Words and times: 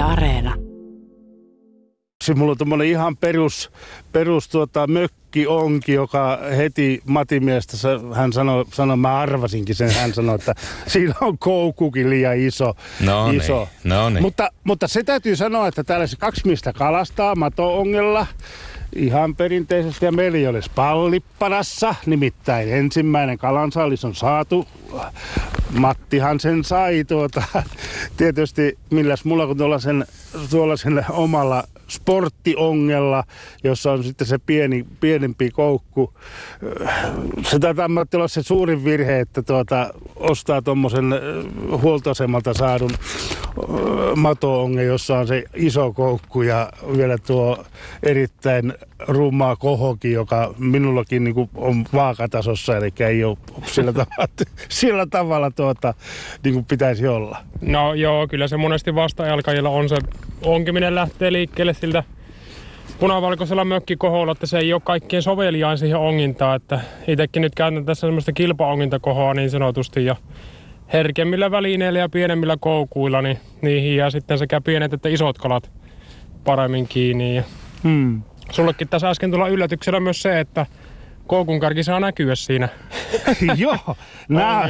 Yle 0.00 0.08
Areena. 0.08 0.54
Se 2.24 2.34
mulla 2.34 2.50
on 2.52 2.58
tommonen 2.58 2.86
ihan 2.86 3.16
perus, 3.16 3.70
perus 4.12 4.48
tuota, 4.48 4.86
mökki 4.86 5.46
onki, 5.46 5.92
joka 5.92 6.38
heti 6.56 7.02
Matimiestä, 7.04 7.76
hän 8.14 8.32
sanoi, 8.32 8.64
sanoi, 8.72 8.96
mä 8.96 9.18
arvasinkin 9.18 9.74
sen, 9.74 9.90
hän 9.90 10.14
sanoi, 10.14 10.34
että 10.34 10.54
siinä 10.86 11.14
on 11.20 11.38
koukukin 11.38 12.10
liian 12.10 12.38
iso. 12.38 12.74
No 13.00 13.30
iso. 13.30 13.68
niin, 13.84 13.90
no 13.90 14.10
niin. 14.10 14.22
Mutta, 14.22 14.50
mutta 14.64 14.88
se 14.88 15.02
täytyy 15.02 15.36
sanoa, 15.36 15.68
että 15.68 15.84
täällä 15.84 16.06
se 16.06 16.16
kaksi 16.16 16.46
mistä 16.46 16.72
kalastaa 16.72 17.34
mato-ongella 17.34 18.26
ihan 18.94 19.36
perinteisesti 19.36 20.04
ja 20.04 20.12
meillä 20.12 20.50
olisi 20.50 20.70
pallipparassa. 20.74 21.94
Nimittäin 22.06 22.72
ensimmäinen 22.72 23.38
kalansallis 23.38 24.04
on 24.04 24.14
saatu. 24.14 24.68
Mattihan 25.78 26.40
sen 26.40 26.64
sai 26.64 27.04
tuota. 27.04 27.42
Tietysti 28.16 28.78
milläs 28.90 29.24
mulla 29.24 29.46
kun 29.46 29.56
tuollaisen, 29.56 30.04
tuollaisen 30.50 31.04
omalla 31.10 31.64
sporttiongella, 31.88 33.24
jossa 33.64 33.92
on 33.92 34.04
sitten 34.04 34.26
se 34.26 34.38
pieni, 34.38 34.86
pienempi 35.00 35.50
koukku. 35.50 36.14
Se 37.42 37.58
taitaa 37.58 37.88
olla 38.14 38.28
se 38.28 38.42
suurin 38.42 38.84
virhe, 38.84 39.20
että 39.20 39.42
tuota, 39.42 39.94
ostaa 40.16 40.62
tuommoisen 40.62 41.04
huoltoasemalta 41.82 42.54
saadun 42.54 42.90
matoonge, 44.16 44.84
jossa 44.84 45.18
on 45.18 45.26
se 45.26 45.44
iso 45.54 45.92
koukku 45.92 46.42
ja 46.42 46.72
vielä 46.96 47.18
tuo 47.18 47.64
erittäin 48.02 48.74
rumaa 49.08 49.56
kohokin, 49.56 50.12
joka 50.12 50.54
minullakin 50.58 51.24
niin 51.24 51.50
on 51.54 51.84
vaakatasossa, 51.92 52.76
eli 52.76 52.92
ei 53.00 53.24
ole 53.24 53.38
sillä 53.62 53.92
tavalla, 54.02 54.28
sillä 54.68 55.06
tavalla 55.06 55.50
tuota, 55.50 55.94
niin 56.44 56.54
kuin 56.54 56.64
pitäisi 56.64 57.08
olla. 57.08 57.38
No 57.60 57.94
joo, 57.94 58.28
kyllä 58.28 58.48
se 58.48 58.56
monesti 58.56 58.94
vasta 58.94 59.24
on 59.68 59.88
se 59.88 59.96
onkiminen 60.42 60.94
lähtee 60.94 61.32
liikkeelle 61.32 61.74
siltä 61.74 62.04
punavalkoisella 63.00 63.64
mökkikoholla, 63.64 64.32
että 64.32 64.46
se 64.46 64.58
ei 64.58 64.72
ole 64.72 64.82
kaikkien 64.84 65.22
soveliaan 65.22 65.78
siihen 65.78 65.98
ongintaan. 65.98 66.56
Että 66.56 66.80
itsekin 67.08 67.42
nyt 67.42 67.54
käytän 67.54 67.84
tässä 67.84 68.06
semmoista 68.06 68.32
kilpaongintakohoa 68.32 69.34
niin 69.34 69.50
sanotusti 69.50 70.04
ja 70.04 70.16
herkemmillä 70.92 71.50
välineillä 71.50 71.98
ja 71.98 72.08
pienemmillä 72.08 72.56
koukuilla, 72.60 73.22
niin 73.22 73.38
niihin 73.62 73.96
ja 73.96 74.10
sitten 74.10 74.38
sekä 74.38 74.60
pienet 74.60 74.92
että 74.92 75.08
isot 75.08 75.38
kalat 75.38 75.70
paremmin 76.44 76.88
kiinni. 76.88 77.36
Ja 77.36 77.42
hmm. 77.82 78.22
Sullekin 78.50 78.88
tässä 78.88 79.10
äsken 79.10 79.30
tulla 79.30 79.48
yllätyksellä 79.48 80.00
myös 80.00 80.22
se, 80.22 80.40
että 80.40 80.66
koukun 81.26 81.60
kärki 81.60 81.84
saa 81.84 82.00
näkyä 82.00 82.34
siinä. 82.34 82.68
Joo, 83.56 83.96
nää, 84.28 84.68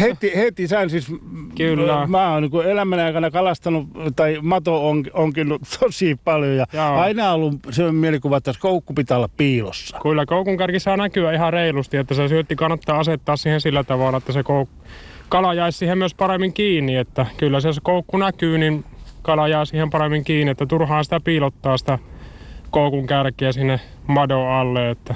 heti, 0.00 0.32
heti 0.36 0.68
sään 0.68 0.90
siis, 0.90 1.06
Kyllä. 1.56 2.06
mä 2.06 2.32
oon 2.32 2.42
niin 2.42 2.66
elämän 2.66 2.98
aikana 2.98 3.30
kalastanut 3.30 3.88
tai 4.16 4.38
mato 4.42 4.88
on, 4.88 5.04
onkin 5.12 5.48
tosi 5.80 6.18
paljon 6.24 6.56
ja 6.56 6.66
Joo. 6.72 7.00
aina 7.00 7.32
ollut 7.32 7.54
se 7.70 7.92
mielikuva, 7.92 8.36
että 8.36 8.52
koukku 8.60 8.94
pitää 8.94 9.16
olla 9.16 9.28
piilossa. 9.36 9.98
Kyllä, 10.02 10.26
koukun 10.26 10.56
kärki 10.56 10.80
saa 10.80 10.96
näkyä 10.96 11.32
ihan 11.32 11.52
reilusti, 11.52 11.96
että 11.96 12.14
se 12.14 12.28
syötti 12.28 12.56
kannattaa 12.56 12.98
asettaa 12.98 13.36
siihen 13.36 13.60
sillä 13.60 13.84
tavalla, 13.84 14.18
että 14.18 14.32
se 14.32 14.42
koukku 14.42 14.74
kala 15.32 15.54
jäisi 15.54 15.78
siihen 15.78 15.98
myös 15.98 16.14
paremmin 16.14 16.52
kiinni, 16.52 16.96
että 16.96 17.26
kyllä 17.36 17.60
se, 17.60 17.72
se 17.72 17.80
koukku 17.82 18.16
näkyy, 18.16 18.58
niin 18.58 18.84
kala 19.22 19.48
jää 19.48 19.64
siihen 19.64 19.90
paremmin 19.90 20.24
kiinni, 20.24 20.50
että 20.50 20.66
turhaan 20.66 21.04
sitä 21.04 21.20
piilottaa 21.20 21.78
sitä 21.78 21.98
koukun 22.72 23.06
kärkeä 23.06 23.52
sinne 23.52 23.80
madon 24.06 24.48
alle, 24.48 24.90
että 24.90 25.14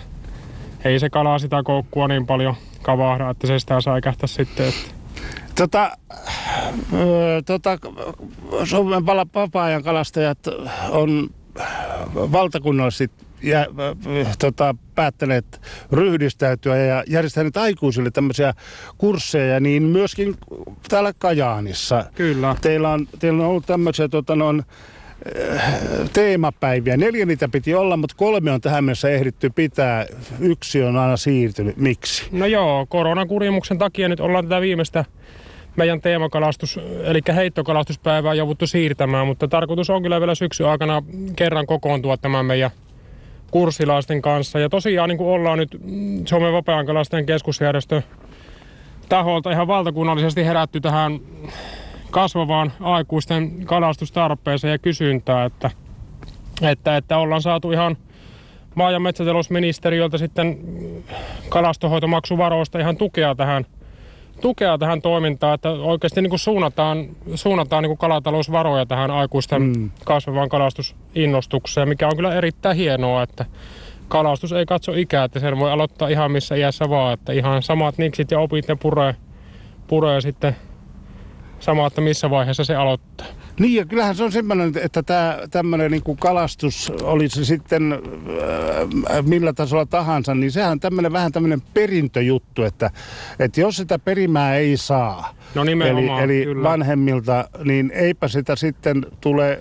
ei 0.85 0.99
se 0.99 1.11
kalaa 1.11 1.39
sitä 1.39 1.63
koukkua 1.63 2.09
niin 2.09 2.27
paljon 2.27 2.55
kavahda, 2.83 3.31
että 3.31 3.47
se 3.47 3.59
sitä 3.59 3.81
säikähtä 3.81 4.27
sitten. 4.27 4.69
Että. 4.69 4.97
Tota, 5.55 5.97
tota, 7.47 7.79
Suomen 8.65 9.07
vapaa-ajan 9.07 9.83
kalastajat 9.83 10.39
on 10.91 11.31
valtakunnallisesti 12.15 13.27
ja, 13.43 13.67
tota, 14.39 14.75
päättäneet 14.95 15.61
ryhdistäytyä 15.93 16.77
ja 16.77 17.05
järjestäneet 17.07 17.57
aikuisille 17.57 18.11
tämmöisiä 18.11 18.55
kursseja, 18.99 19.61
niin 19.61 19.83
myöskin 19.83 20.37
täällä 20.89 21.13
Kajaanissa. 21.19 22.05
Kyllä. 22.15 22.57
Teillä 22.61 22.91
on, 22.91 23.09
teillä 23.19 23.43
on 23.43 23.49
ollut 23.49 23.67
tämmöisiä 23.67 24.09
tota, 24.09 24.37
noin, 24.37 24.63
teemapäiviä. 26.13 26.97
Neljä 26.97 27.27
niitä 27.27 27.49
piti 27.49 27.75
olla, 27.75 27.97
mutta 27.97 28.17
kolme 28.19 28.53
on 28.53 28.61
tähän 28.61 28.85
mennessä 28.85 29.11
ehditty 29.11 29.51
pitää. 29.51 30.07
Yksi 30.41 30.83
on 30.83 30.97
aina 30.97 31.17
siirtynyt. 31.17 31.77
Miksi? 31.77 32.29
No 32.33 32.47
joo, 32.47 32.87
koronakurimuksen 32.89 33.79
takia 33.79 34.09
nyt 34.09 34.21
ollaan 34.21 34.45
tätä 34.45 34.61
viimeistä 34.61 35.05
meidän 35.77 36.01
teemakalastus, 36.01 36.81
eli 37.05 37.21
heittokalastuspäivää 37.35 38.35
jouduttu 38.35 38.67
siirtämään, 38.67 39.27
mutta 39.27 39.49
tarkoitus 39.49 39.91
on 39.91 40.03
kyllä 40.03 40.21
vielä 40.21 40.35
syksyn 40.35 40.67
aikana 40.67 41.03
kerran 41.37 41.67
kokoontua 41.67 42.17
tämän 42.17 42.47
meidän 42.47 42.71
kurssilaisten 43.51 44.23
kanssa. 44.23 44.59
Ja 44.59 44.69
tosiaan 44.69 45.09
niin 45.09 45.19
kuin 45.19 45.29
ollaan 45.29 45.59
nyt 45.59 45.77
Suomen 46.25 46.53
vapaa 46.53 46.85
kalastajien 46.85 47.27
keskusjärjestö 47.27 48.03
taholta 49.09 49.53
ihan 49.53 49.67
valtakunnallisesti 49.67 50.45
herätty 50.45 50.81
tähän 50.81 51.21
kasvavaan 52.17 52.73
aikuisten 52.81 53.67
kalastustarpeeseen 53.67 54.73
ja 54.73 54.79
kysyntään, 54.79 55.47
että, 55.47 55.71
että, 56.63 56.97
että 56.97 57.19
ollaan 57.19 57.43
saatu 57.43 57.73
ihan 57.73 57.97
maa- 58.75 58.91
ja 58.91 59.01
metsätalousministeriöltä 59.01 60.19
sitten 60.19 60.59
kalastohoitomaksuvaroista 61.49 62.79
ihan 62.79 62.97
tukea 62.97 63.35
tähän, 63.35 63.67
tukea 64.41 64.79
tähän 64.79 65.03
toimintaan, 65.03 65.55
että 65.55 65.71
oikeasti 65.71 66.23
niin 66.23 66.31
kuin 66.31 66.41
suunnataan, 66.41 67.07
suunnataan 67.35 67.83
niin 67.83 67.91
kuin 67.91 67.99
kalatalousvaroja 67.99 68.87
tähän 68.87 69.11
aikuisten 69.11 69.63
mm. 69.63 69.91
kasvavaan 70.05 70.49
kalastusinnostukseen, 70.49 71.89
mikä 71.89 72.09
on 72.09 72.17
kyllä 72.17 72.35
erittäin 72.35 72.77
hienoa, 72.77 73.23
että 73.23 73.45
kalastus 74.09 74.53
ei 74.53 74.67
katso 74.67 74.93
ikää, 74.93 75.25
että 75.25 75.41
sen 75.41 75.59
voi 75.59 75.73
aloittaa 75.73 76.09
ihan 76.09 76.31
missä 76.31 76.55
iässä 76.55 76.91
vaan, 76.91 77.15
että 77.15 77.33
ihan 77.33 77.63
samat 77.63 77.99
niksit 77.99 78.31
ja 78.31 78.41
opit 78.41 78.69
ne 78.69 78.77
puree, 78.77 79.17
puree 79.87 80.21
sitten 80.21 80.57
sama, 81.61 81.87
että 81.87 82.01
missä 82.01 82.31
vaiheessa 82.31 82.65
se 82.65 82.75
aloittaa. 82.75 83.27
Niin 83.61 83.75
ja 83.75 83.85
kyllähän 83.85 84.17
se 84.17 84.25
on 84.25 84.33
semmoinen, 84.33 84.73
että 84.83 85.03
tämä 85.03 85.39
tämmöinen 85.51 85.91
niin 85.91 86.17
kalastus, 86.19 86.93
oli 87.03 87.29
se 87.29 87.45
sitten 87.45 87.93
äh, 87.93 89.25
millä 89.27 89.53
tasolla 89.53 89.87
tahansa, 89.87 90.35
niin 90.35 90.53
sehän 90.53 90.73
on 90.73 90.81
tämmöinen 90.81 91.13
vähän 91.13 91.33
tämmöinen 91.33 91.63
perintöjuttu, 91.75 92.63
että, 92.63 92.91
että 93.39 93.61
jos 93.61 93.77
sitä 93.77 93.99
perimää 93.99 94.57
ei 94.57 94.77
saa, 94.77 95.35
no 95.55 95.63
eli, 95.63 96.09
eli 96.23 96.45
kyllä. 96.45 96.69
vanhemmilta, 96.69 97.49
niin 97.65 97.93
eipä 97.95 98.29
sitä 98.29 98.57
sitten 98.57 99.07
tule 99.21 99.61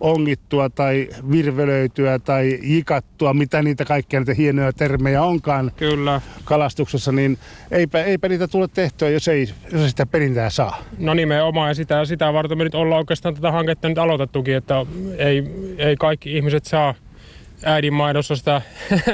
ongittua 0.00 0.70
tai 0.70 1.08
virvelöityä 1.30 2.18
tai 2.18 2.58
jikattua, 2.62 3.34
mitä 3.34 3.62
niitä 3.62 3.84
kaikkia 3.84 4.20
niitä 4.20 4.34
hienoja 4.34 4.72
termejä 4.72 5.22
onkaan 5.22 5.72
kyllä. 5.76 6.20
kalastuksessa, 6.44 7.12
niin 7.12 7.38
eipä, 7.70 8.02
eipä 8.02 8.28
niitä 8.28 8.48
tule 8.48 8.68
tehtyä, 8.68 9.08
jos 9.08 9.28
ei, 9.28 9.48
jos 9.72 9.90
sitä 9.90 10.06
perintää 10.06 10.50
saa. 10.50 10.82
No 10.98 11.14
nimenomaan, 11.14 11.70
ja 11.70 11.74
sitä, 11.74 12.04
sitä 12.04 12.32
varten 12.32 12.58
me 12.58 12.64
nyt 12.64 12.74
ollaan 12.74 12.98
oikeastaan 12.98 13.23
tätä 13.32 13.52
hanketta 13.52 13.88
nyt 13.88 13.98
aloitettukin, 13.98 14.56
että 14.56 14.86
ei, 15.18 15.44
ei 15.78 15.96
kaikki 15.96 16.36
ihmiset 16.36 16.64
saa 16.64 16.94
äidinmaidossa 17.64 18.36
sitä 18.36 18.62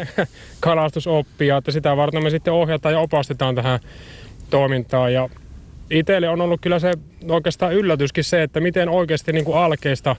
kalastusoppia, 0.61 1.57
että 1.57 1.71
sitä 1.73 1.97
varten 1.97 2.23
me 2.23 2.31
sitten 2.31 2.53
ohjataan 2.53 2.95
ja 2.95 3.01
opastetaan 3.01 3.55
tähän 3.55 3.81
toimintaan. 4.51 5.13
Ja 5.13 5.29
itselle 5.91 6.29
on 6.29 6.41
ollut 6.41 6.61
kyllä 6.61 6.79
se 6.79 6.93
oikeastaan 7.29 7.75
yllätyskin 7.75 8.25
se, 8.25 8.43
että 8.43 8.61
miten 8.61 8.89
oikeasti 8.89 9.33
niin 9.33 9.45
kuin 9.45 9.59
alkeista 9.59 10.17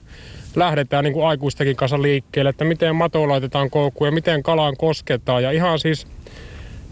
lähdetään 0.56 1.04
niin 1.04 1.14
kuin 1.14 1.26
aikuistakin 1.26 1.76
kanssa 1.76 2.02
liikkeelle, 2.02 2.50
että 2.50 2.64
miten 2.64 2.96
mato 2.96 3.28
laitetaan 3.28 3.70
koukkuun 3.70 4.08
ja 4.08 4.12
miten 4.12 4.42
kalaan 4.42 4.76
kosketaan. 4.76 5.42
Ja 5.42 5.50
ihan 5.50 5.78
siis 5.78 6.06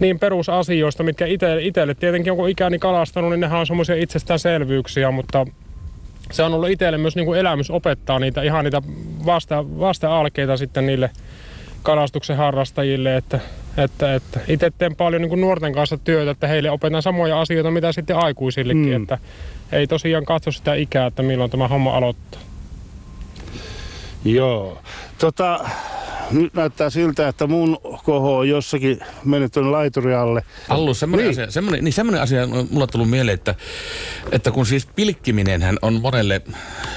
niin 0.00 0.18
perusasioista, 0.18 1.02
mitkä 1.02 1.26
itselle 1.60 1.94
tietenkin 1.94 2.32
onko 2.32 2.46
ikäni 2.46 2.78
kalastanut, 2.78 3.30
niin 3.30 3.40
nehän 3.40 3.60
on 3.60 3.66
semmoisia 3.66 3.96
itsestäänselvyyksiä, 3.96 5.10
mutta 5.10 5.46
se 6.30 6.42
on 6.42 6.54
ollut 6.54 6.70
itselle 6.70 6.98
myös 6.98 7.16
niin 7.16 7.26
kuin 7.26 7.38
elämys 7.38 7.70
opettaa 7.70 8.18
niitä 8.18 8.42
ihan 8.42 8.64
niitä 8.64 8.82
vasta, 9.26 9.64
vasta-alkeita 9.78 10.56
sitten 10.56 10.86
niille 10.86 11.10
kalastuksen 11.82 12.36
harrastajille, 12.36 13.16
että, 13.16 13.40
että, 13.76 14.14
että 14.14 14.40
itse 14.48 14.72
teen 14.78 14.96
paljon 14.96 15.22
niin 15.22 15.28
kuin 15.28 15.40
nuorten 15.40 15.72
kanssa 15.72 15.98
työtä, 15.98 16.30
että 16.30 16.46
heille 16.46 16.70
opetan 16.70 17.02
samoja 17.02 17.40
asioita, 17.40 17.70
mitä 17.70 17.92
sitten 17.92 18.16
aikuisillekin, 18.16 18.88
mm. 18.88 19.02
että 19.02 19.18
ei 19.72 19.86
tosiaan 19.86 20.24
katso 20.24 20.52
sitä 20.52 20.74
ikää, 20.74 21.06
että 21.06 21.22
milloin 21.22 21.50
tämä 21.50 21.68
homma 21.68 21.96
aloittaa. 21.96 22.40
Joo. 24.24 24.78
Tota, 25.18 25.68
nyt 26.30 26.54
näyttää 26.54 26.90
siltä, 26.90 27.28
että 27.28 27.46
mun 27.46 27.78
koho 28.04 28.38
on 28.38 28.48
jossakin 28.48 29.00
mennyt 29.24 29.52
tuonne 29.52 29.70
laituri 29.70 30.14
alle. 30.14 30.42
Allu, 30.68 30.94
semmoinen, 30.94 31.24
Niin. 31.26 31.30
asia, 31.40 31.50
semmoinen, 31.50 31.84
niin 31.84 31.92
semmoinen 31.92 32.22
asia 32.22 32.42
on 32.42 32.68
mulla 32.70 32.86
tullut 32.86 33.10
mieleen, 33.10 33.34
että, 33.34 33.54
että 34.32 34.50
kun 34.50 34.66
siis 34.66 34.86
pilkkiminenhän 34.86 35.78
on 35.82 36.00
monelle 36.00 36.42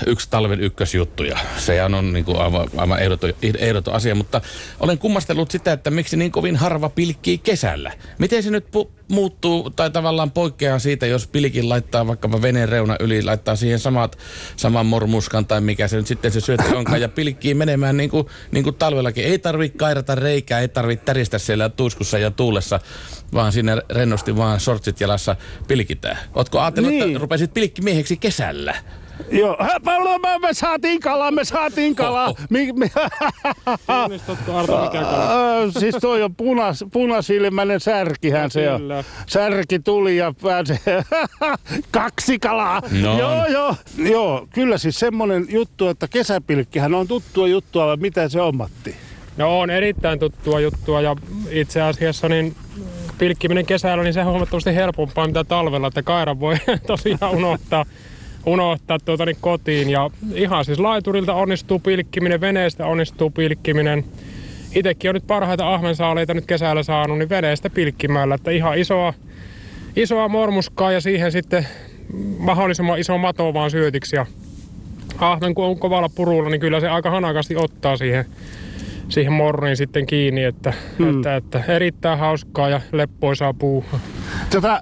yksi 0.07 0.27
talven 0.29 0.59
ykkösjuttuja. 0.59 1.37
Sehän 1.57 1.93
on 1.93 2.13
niin 2.13 2.25
kuin 2.25 2.37
aivan, 2.41 2.67
aivan 2.77 2.99
ehdoton, 2.99 3.33
ehdoton 3.57 3.93
asia, 3.93 4.15
mutta 4.15 4.41
olen 4.79 4.97
kummastellut 4.97 5.51
sitä, 5.51 5.71
että 5.73 5.91
miksi 5.91 6.17
niin 6.17 6.31
kovin 6.31 6.55
harva 6.55 6.89
pilkkii 6.89 7.37
kesällä. 7.37 7.91
Miten 8.19 8.43
se 8.43 8.49
nyt 8.51 8.65
pu- 8.65 8.89
muuttuu 9.07 9.69
tai 9.69 9.89
tavallaan 9.91 10.31
poikkeaa 10.31 10.79
siitä, 10.79 11.05
jos 11.05 11.27
pilkin 11.27 11.69
laittaa 11.69 12.07
vaikkapa 12.07 12.41
veneen 12.41 12.69
reuna 12.69 12.95
yli, 12.99 13.23
laittaa 13.23 13.55
siihen 13.55 13.79
samat, 13.79 14.17
saman 14.55 14.85
mormuskan 14.85 15.45
tai 15.45 15.61
mikä 15.61 15.87
se 15.87 15.97
nyt 15.97 16.07
sitten 16.07 16.31
se 16.31 16.41
syöttö 16.41 16.77
onkaan 16.77 17.01
ja 17.01 17.09
pilkkii 17.09 17.53
menemään 17.53 17.97
niin 17.97 18.09
kuin, 18.09 18.27
niin 18.51 18.63
kuin 18.63 18.75
talvellakin. 18.75 19.22
Ei 19.23 19.39
tarvitse 19.39 19.77
kairata 19.77 20.15
reikää, 20.15 20.59
ei 20.59 20.67
tarvitse 20.67 21.05
täristä 21.05 21.37
siellä 21.39 21.69
tuiskussa 21.69 22.17
ja 22.17 22.31
tuulessa, 22.31 22.79
vaan 23.33 23.51
sinne 23.51 23.77
rennosti 23.89 24.37
vaan 24.37 24.59
shortsit 24.59 25.01
jalassa 25.01 25.35
pilkitään. 25.67 26.17
Ootko 26.35 26.59
ajatellut, 26.59 26.91
niin. 26.91 27.03
Että 27.03 27.19
rupesit 27.19 27.53
pilkkimieheksi 27.53 28.17
kesällä? 28.17 28.75
Joo, 29.31 29.57
pallo, 29.83 30.19
me, 30.19 30.39
me 30.39 30.53
saatiin 30.53 30.99
kalaa, 30.99 31.31
me 31.31 31.45
saatiin 31.45 31.95
kalaa. 31.95 32.33
Mi, 32.49 32.71
mi, 32.73 32.91
Tunnistatko 34.03 34.57
Arto 34.57 34.81
mikä 34.83 35.01
kala? 35.01 35.53
Ää, 35.55 35.71
siis 35.79 35.95
toi 36.01 36.23
on 36.23 36.35
punas, 36.35 36.85
punasilmäinen 36.93 37.79
särkihän 37.79 38.51
se 38.51 38.71
on. 38.71 38.81
Särki 39.27 39.79
tuli 39.79 40.17
ja 40.17 40.33
pääsi 40.41 40.73
kaksi 41.91 42.39
kalaa. 42.39 42.81
No. 43.01 43.19
Joo, 43.19 43.45
joo. 43.45 43.75
Joo, 43.97 44.47
kyllä 44.53 44.77
siis 44.77 44.99
semmonen 44.99 45.45
juttu, 45.49 45.87
että 45.87 46.07
kesäpilkkihän 46.07 46.93
on 46.93 47.07
tuttua 47.07 47.47
juttua, 47.47 47.87
vai 47.87 47.97
mitä 47.97 48.29
se 48.29 48.41
on 48.41 48.57
Matti? 48.57 48.95
No 49.37 49.59
on 49.59 49.69
erittäin 49.69 50.19
tuttua 50.19 50.59
juttua 50.59 51.01
ja 51.01 51.15
itse 51.49 51.81
asiassa 51.81 52.29
niin 52.29 52.55
pilkkiminen 53.17 53.65
kesällä, 53.65 54.03
niin 54.03 54.13
se 54.13 54.19
on 54.19 54.27
huomattavasti 54.27 54.75
helpompaa 54.75 55.27
mitä 55.27 55.43
talvella, 55.43 55.87
että 55.87 56.03
kaira 56.03 56.39
voi 56.39 56.55
tosiaan 56.87 57.35
unohtaa, 57.35 57.85
unohtaa 58.45 58.99
tuota 58.99 59.25
niin 59.25 59.37
kotiin. 59.41 59.89
Ja 59.89 60.09
ihan 60.33 60.65
siis 60.65 60.79
laiturilta 60.79 61.33
onnistuu 61.33 61.79
pilkkiminen, 61.79 62.41
veneestä 62.41 62.85
onnistuu 62.85 63.29
pilkkiminen. 63.29 64.05
Itekin 64.75 65.09
on 65.09 65.13
nyt 65.13 65.27
parhaita 65.27 65.73
ahvensaaleita 65.73 66.33
nyt 66.33 66.45
kesällä 66.45 66.83
saanut, 66.83 67.17
niin 67.17 67.29
veneestä 67.29 67.69
pilkkimällä, 67.69 68.35
että 68.35 68.51
ihan 68.51 68.77
isoa, 68.77 69.13
isoa 69.95 70.27
mormuskaa 70.27 70.91
ja 70.91 71.01
siihen 71.01 71.31
sitten 71.31 71.67
mahdollisimman 72.37 72.99
iso 72.99 73.17
mato 73.17 73.53
vaan 73.53 73.71
syötiksi. 73.71 74.15
Ja 74.15 74.25
ahven 75.17 75.55
kun 75.55 75.65
on 75.65 75.79
kovalla 75.79 76.09
purulla, 76.09 76.49
niin 76.49 76.61
kyllä 76.61 76.79
se 76.79 76.89
aika 76.89 77.09
hanakasti 77.09 77.55
ottaa 77.55 77.97
siihen 77.97 78.25
siihen 79.09 79.33
morniin 79.33 79.77
sitten 79.77 80.05
kiinni, 80.05 80.43
että, 80.43 80.73
Hmm. 80.97 81.15
että, 81.15 81.35
että 81.35 81.63
erittäin 81.67 82.19
hauskaa 82.19 82.69
ja 82.69 82.81
leppoisaa 82.91 83.53
puuhaa. 83.53 83.99
Tota, 84.49 84.81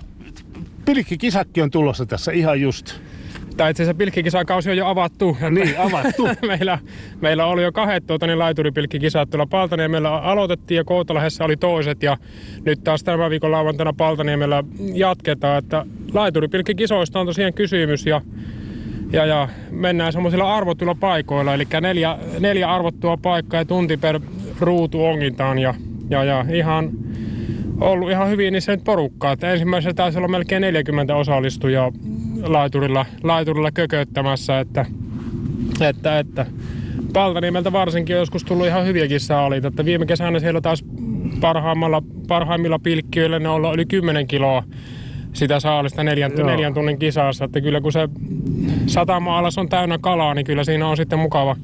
pilkkikisakki 0.85 1.62
on 1.62 1.71
tulossa 1.71 2.06
tässä 2.06 2.31
ihan 2.31 2.62
just. 2.62 2.95
Tai 3.57 3.71
itse 3.71 3.83
asiassa 3.83 3.97
pilkkikisakausi 3.97 4.69
on 4.69 4.77
jo 4.77 4.88
avattu. 4.88 5.38
Niin, 5.50 5.79
avattu. 5.79 6.27
meillä, 6.47 6.79
meillä 7.21 7.45
oli 7.45 7.63
jo 7.63 7.71
kahdet 7.71 8.07
tuota, 8.07 8.27
niin 8.27 8.39
laituripilkkikisat 8.39 9.29
tuolla 9.29 9.45
Paltaniemellä 9.45 10.18
aloitettiin 10.18 10.75
ja 10.75 10.83
Koutalahdessa 10.83 11.45
oli 11.45 11.57
toiset 11.57 12.03
ja 12.03 12.18
nyt 12.65 12.83
taas 12.83 13.03
tämän 13.03 13.29
viikon 13.29 13.51
lauantaina 13.51 13.94
Paltaniemellä 13.94 14.63
jatketaan, 14.94 15.57
että 15.57 15.85
laituripilkkikisoista 16.13 17.19
on 17.19 17.25
tosiaan 17.25 17.53
kysymys 17.53 18.06
ja 18.06 18.21
ja, 19.13 19.25
ja 19.25 19.50
mennään 19.72 20.13
semmoisilla 20.13 20.56
arvotuilla 20.56 20.96
paikoilla, 20.96 21.54
eli 21.54 21.68
neljä, 21.81 22.18
neljä 22.40 22.69
arvottua 22.69 23.18
paikkaa 23.18 23.60
ja 23.60 23.66
tunti 23.66 23.98
per 23.98 24.19
ruutu 24.60 25.06
ongitaan 25.06 25.60
ja, 25.60 25.74
ja, 26.10 26.24
ja 26.24 26.46
ihan 26.54 26.92
ollut 27.81 28.12
ihan 28.12 28.30
hyvin 28.30 28.54
niissä 28.54 28.72
nyt 28.72 28.84
porukkaa. 28.84 29.31
Että 29.31 29.52
ensimmäisessä 29.52 29.94
taisi 29.94 30.18
olla 30.18 30.28
melkein 30.28 30.62
40 30.62 31.16
osallistujaa 31.16 31.92
laiturilla, 32.44 33.06
laiturilla 33.24 33.72
kököttämässä, 33.72 34.60
että, 34.60 34.86
että, 35.81 36.19
että 36.19 36.46
Paltaniemeltä 37.14 37.72
varsinkin 37.72 38.16
on 38.16 38.19
joskus 38.19 38.44
tullut 38.44 38.68
ihan 38.68 38.86
hyviäkin 38.86 39.19
saaliita. 39.19 39.68
Että 39.68 39.86
viime 39.86 40.06
kesänä 40.06 40.40
siellä 40.40 40.62
taas 40.62 40.84
parhaimmilla, 41.42 42.04
parhaimmilla 42.28 42.80
pilkkiöillä 42.80 43.40
ne 43.40 43.50
on 43.50 43.56
ollut 43.56 43.74
yli 43.74 43.86
10 43.86 44.28
kiloa 44.28 44.64
sitä 45.34 45.60
saalista 45.60 46.04
neljän, 46.04 46.31
Joo. 46.38 46.48
neljän 46.48 46.74
tunnin 46.74 47.00
kisassa. 47.00 47.46
Että 47.46 47.62
kyllä 47.62 47.81
kun 47.81 47.92
se 47.92 48.10
satama-alas 48.86 49.57
on 49.57 49.69
täynnä 49.69 49.98
kalaa, 49.98 50.33
niin 50.33 50.45
kyllä 50.45 50.63
siinä 50.63 50.88
on 50.88 50.98
sitten 50.98 51.19
mukava, 51.19 51.56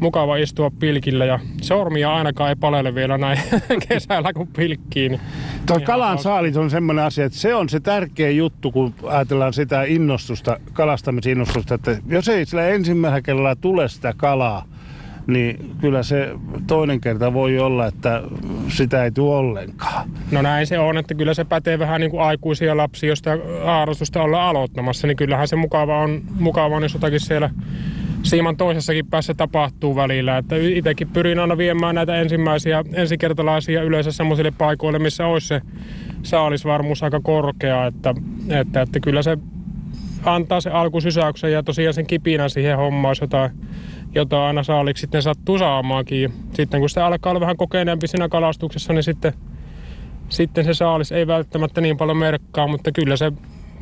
mukava 0.00 0.36
istua 0.36 0.70
pilkillä. 0.70 1.24
Ja 1.24 1.38
sormia 1.62 2.14
ainakaan 2.14 2.50
ei 2.50 2.56
palele 2.56 2.94
vielä 2.94 3.18
näin 3.18 3.38
kesällä, 3.88 4.32
kun 4.32 4.48
pilkkii. 4.48 5.08
Niin 5.08 5.20
Tuo 5.66 5.80
kalan 5.80 6.18
saalit 6.18 6.56
on 6.56 6.70
semmoinen 6.70 7.04
asia, 7.04 7.24
että 7.24 7.38
se 7.38 7.54
on 7.54 7.68
se 7.68 7.80
tärkeä 7.80 8.30
juttu, 8.30 8.72
kun 8.72 8.94
ajatellaan 9.06 9.52
sitä 9.52 9.82
innostusta, 9.82 10.60
kalastamisinnostusta, 10.72 11.74
että 11.74 11.98
jos 12.06 12.28
ei 12.28 12.46
sillä 12.46 12.68
ensimmäisellä 12.68 13.22
kerralla 13.22 13.56
tule 13.56 13.88
sitä 13.88 14.14
kalaa, 14.16 14.64
niin 15.26 15.70
kyllä 15.80 16.02
se 16.02 16.30
toinen 16.66 17.00
kerta 17.00 17.32
voi 17.32 17.58
olla, 17.58 17.86
että 17.86 18.22
sitä 18.68 19.04
ei 19.04 19.10
tule 19.10 19.36
ollenkaan. 19.36 20.10
No 20.30 20.42
näin 20.42 20.66
se 20.66 20.78
on, 20.78 20.98
että 20.98 21.14
kyllä 21.14 21.34
se 21.34 21.44
pätee 21.44 21.78
vähän 21.78 22.00
niin 22.00 22.10
kuin 22.10 22.22
aikuisia 22.22 22.76
lapsia, 22.76 23.08
jos 23.08 23.22
harrastusta 23.64 24.22
ollaan 24.22 24.48
aloittamassa, 24.48 25.06
niin 25.06 25.16
kyllähän 25.16 25.48
se 25.48 25.56
mukava 25.56 25.98
on, 25.98 26.22
mukava 26.38 26.76
on 26.76 26.82
jos 26.82 26.94
jotakin 26.94 27.20
siellä 27.20 27.50
siiman 28.22 28.56
toisessakin 28.56 29.06
päässä 29.06 29.34
tapahtuu 29.34 29.96
välillä. 29.96 30.38
Että 30.38 30.56
itsekin 30.56 31.08
pyrin 31.08 31.38
aina 31.38 31.58
viemään 31.58 31.94
näitä 31.94 32.16
ensimmäisiä 32.16 32.84
ensikertalaisia 32.92 33.82
yleensä 33.82 34.12
semmoisille 34.12 34.50
paikoille, 34.50 34.98
missä 34.98 35.26
olisi 35.26 35.46
se 35.46 35.60
saalisvarmuus 36.22 37.02
aika 37.02 37.20
korkea, 37.20 37.86
että, 37.86 38.14
että, 38.48 38.82
että 38.82 39.00
kyllä 39.00 39.22
se 39.22 39.38
antaa 40.24 40.60
se 40.60 40.70
alkusysäyksen 40.70 41.52
ja 41.52 41.62
tosiaan 41.62 41.94
sen 41.94 42.06
kipinän 42.06 42.50
siihen 42.50 42.76
hommaan, 42.76 43.10
jos 43.10 43.20
jotain, 43.20 43.50
jotain 44.14 44.42
aina 44.42 44.62
saaliksi 44.62 45.00
sitten 45.00 45.22
sattuu 45.22 45.58
saamaankin. 45.58 46.32
Sitten 46.52 46.80
kun 46.80 46.88
sitä 46.88 47.06
alkaa 47.06 47.30
olla 47.30 47.40
vähän 47.40 47.56
kokeneempi 47.56 48.06
siinä 48.06 48.28
kalastuksessa, 48.28 48.92
niin 48.92 49.02
sitten, 49.02 49.32
sitten 50.28 50.64
se 50.64 50.74
saalis 50.74 51.12
ei 51.12 51.26
välttämättä 51.26 51.80
niin 51.80 51.96
paljon 51.96 52.16
merkkaa, 52.16 52.66
mutta 52.66 52.92
kyllä 52.92 53.16
se, 53.16 53.32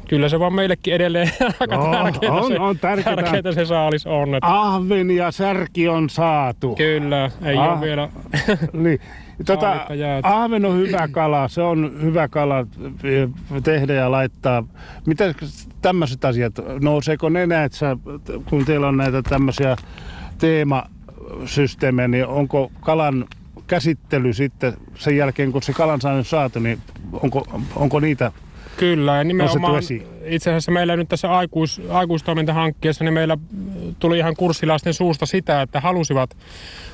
kyllä 0.08 0.28
se 0.28 0.40
vaan 0.40 0.54
meillekin 0.54 0.94
edelleen 0.94 1.30
aika 1.60 1.74
Joo, 1.74 1.92
tärkeää, 1.92 2.32
on- 2.32 2.46
se, 2.52 2.58
on 2.60 2.78
tärkeää. 2.78 3.16
tärkeää 3.16 3.52
se 3.54 3.64
saalis 3.64 4.06
on. 4.06 4.34
Että 4.34 4.60
Ahven 4.60 5.10
ja 5.10 5.30
särki 5.30 5.88
on 5.88 6.10
saatu. 6.10 6.74
Kyllä, 6.74 7.30
ei 7.44 7.56
Ah. 7.56 7.72
ole 7.72 7.80
vielä. 7.80 8.08
Niin. 8.72 9.00
Tota, 9.46 9.86
ahven 10.22 10.64
on 10.64 10.76
hyvä 10.78 11.08
kala, 11.08 11.48
se 11.48 11.62
on 11.62 11.92
hyvä 12.02 12.28
kala 12.28 12.58
eh, 13.04 13.28
tehdä 13.62 13.92
ja 13.94 14.10
laittaa. 14.10 14.64
Mitä 15.06 15.34
tämmöiset 15.82 16.24
asiat, 16.24 16.52
nouseeko 16.80 17.28
ne 17.28 17.46
näet 17.46 17.72
sä, 17.72 17.96
kun 18.50 18.64
teillä 18.64 18.88
on 18.88 18.96
näitä 18.96 19.22
tämmöisiä 19.22 19.76
teemasysteemejä, 20.38 22.08
niin 22.08 22.26
onko 22.26 22.72
kalan 22.80 23.24
käsittely 23.66 24.32
sitten 24.32 24.72
sen 24.94 25.16
jälkeen, 25.16 25.52
kun 25.52 25.62
se 25.62 25.72
kalan 25.72 26.00
on 26.16 26.24
saatu, 26.24 26.58
niin 26.58 26.78
onko, 27.12 27.46
onko 27.76 28.00
niitä 28.00 28.32
Kyllä, 28.76 29.16
ja 29.16 29.24
nimenomaan 29.24 29.82
itse 30.24 30.50
asiassa 30.50 30.72
meillä 30.72 30.96
nyt 30.96 31.08
tässä 31.08 31.36
aikuis, 31.36 31.80
aikuistoimintahankkeessa, 31.90 33.04
niin 33.04 33.14
meillä 33.14 33.38
tuli 33.98 34.18
ihan 34.18 34.36
kurssilaisten 34.36 34.94
suusta 34.94 35.26
sitä, 35.26 35.62
että 35.62 35.80
halusivat, 35.80 36.36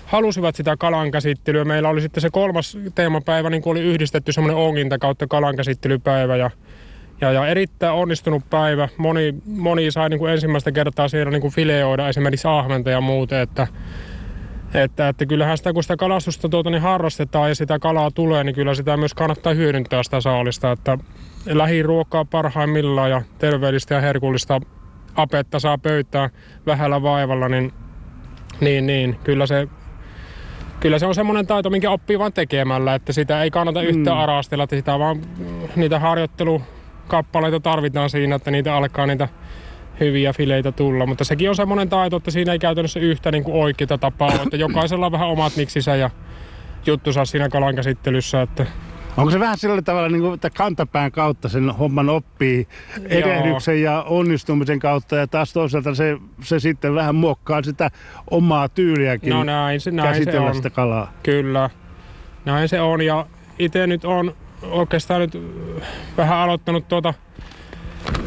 halusivat 0.06 0.56
sitä 0.56 0.76
kalan 0.76 1.10
käsittelyä. 1.10 1.64
Meillä 1.64 1.88
oli 1.88 2.00
sitten 2.00 2.20
se 2.20 2.30
kolmas 2.30 2.78
teemapäivä, 2.94 3.50
niin 3.50 3.62
kuin 3.62 3.70
oli 3.70 3.80
yhdistetty 3.80 4.32
semmoinen 4.32 4.56
onginta 4.56 4.98
kautta 4.98 5.26
kalan 5.26 5.56
käsittelypäivä 5.56 6.36
ja 6.36 6.50
ja, 7.20 7.32
ja 7.32 7.46
erittäin 7.46 7.94
onnistunut 7.94 8.50
päivä. 8.50 8.88
Moni, 8.96 9.34
moni 9.46 9.90
sai 9.90 10.08
niin 10.08 10.18
kuin 10.18 10.32
ensimmäistä 10.32 10.72
kertaa 10.72 11.08
siellä 11.08 11.30
niin 11.30 11.40
kuin 11.40 11.52
fileoida 11.52 12.08
esimerkiksi 12.08 12.48
ahventa 12.48 12.90
ja 12.90 13.00
muuta, 13.00 13.40
että, 13.40 13.66
että, 14.74 15.08
että 15.08 15.26
kyllähän 15.26 15.58
sitä, 15.58 15.72
kun 15.72 15.82
sitä 15.82 15.96
kalastusta 15.96 16.48
tuota, 16.48 16.70
niin 16.70 16.82
harrastetaan 16.82 17.48
ja 17.48 17.54
sitä 17.54 17.78
kalaa 17.78 18.10
tulee, 18.10 18.44
niin 18.44 18.54
kyllä 18.54 18.74
sitä 18.74 18.96
myös 18.96 19.14
kannattaa 19.14 19.54
hyödyntää 19.54 20.02
sitä 20.02 20.20
saalista, 20.20 20.72
että 20.72 20.98
lähiruokaa 21.46 22.24
parhaimmillaan 22.24 23.10
ja 23.10 23.22
terveellistä 23.38 23.94
ja 23.94 24.00
herkullista 24.00 24.60
apetta 25.14 25.60
saa 25.60 25.78
pöytää 25.78 26.30
vähällä 26.66 27.02
vaivalla, 27.02 27.48
niin, 27.48 27.72
niin, 28.60 28.86
niin 28.86 29.16
kyllä 29.24 29.46
se 29.46 29.68
Kyllä 30.80 30.98
se 30.98 31.06
on 31.06 31.14
semmoinen 31.14 31.46
taito, 31.46 31.70
minkä 31.70 31.90
oppii 31.90 32.18
vaan 32.18 32.32
tekemällä, 32.32 32.94
että 32.94 33.12
sitä 33.12 33.42
ei 33.42 33.50
kannata 33.50 33.82
yhtään 33.82 34.16
Mm. 34.16 34.22
arastella, 34.22 34.64
että 34.64 34.76
sitä 34.76 34.98
vaan 34.98 35.20
niitä 35.76 35.98
harjoittelukappaleita 37.08 37.60
tarvitaan 37.60 38.10
siinä, 38.10 38.36
että 38.36 38.50
niitä 38.50 38.76
alkaa 38.76 39.06
niitä 39.06 39.28
hyviä 40.00 40.32
fileitä 40.32 40.72
tulla. 40.72 41.06
Mutta 41.06 41.24
sekin 41.24 41.48
on 41.48 41.56
semmoinen 41.56 41.88
taito, 41.88 42.16
että 42.16 42.30
siinä 42.30 42.52
ei 42.52 42.58
käytännössä 42.58 43.00
yhtä 43.00 43.30
niin 43.30 43.44
kuin 43.44 43.56
oikeita 43.62 43.98
tapaa 43.98 44.28
ole, 44.28 44.42
että 44.42 44.56
jokaisella 44.66 45.06
on 45.06 45.12
vähän 45.12 45.28
omat 45.28 45.56
niksinsä 45.56 45.96
ja 45.96 46.10
juttunsa 46.86 47.24
siinä 47.24 47.48
kalan 47.48 47.74
käsittelyssä, 47.74 48.42
että 48.42 48.66
Onko 49.16 49.30
se 49.30 49.40
vähän 49.40 49.58
sillä 49.58 49.82
tavalla, 49.82 50.08
niin 50.08 50.20
kuin, 50.22 50.34
että 50.34 50.50
kantapään 50.50 51.12
kautta 51.12 51.48
sen 51.48 51.70
homman 51.70 52.08
oppii 52.08 52.68
erehdyksen 53.08 53.82
ja 53.82 54.02
onnistumisen 54.08 54.78
kautta 54.78 55.16
ja 55.16 55.26
taas 55.26 55.52
toisaalta 55.52 55.94
se, 55.94 56.16
se 56.42 56.60
sitten 56.60 56.94
vähän 56.94 57.14
muokkaa 57.14 57.62
sitä 57.62 57.90
omaa 58.30 58.68
tyyliäkin 58.68 59.30
No 59.30 59.44
näin 59.44 59.80
se, 59.80 59.90
näin 59.90 60.14
se 60.14 60.18
käsitellä 60.20 60.48
on. 60.48 60.54
sitä 60.54 60.70
kalaa. 60.70 61.12
Kyllä, 61.22 61.70
näin 62.44 62.68
se 62.68 62.80
on. 62.80 63.02
Ja 63.02 63.26
itse 63.58 63.86
nyt 63.86 64.04
on 64.04 64.34
oikeastaan 64.62 65.20
nyt 65.20 65.34
äh, 65.34 65.88
vähän 66.16 66.38
aloittanut 66.38 66.88
tuota 66.88 67.14